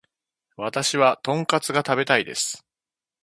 [0.57, 2.65] 私はトンカツが食べたいです